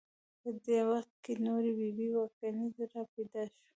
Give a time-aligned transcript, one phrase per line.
[0.41, 3.59] په دې وخت کې نورې بي بي او کنیزې را پیدا شوې.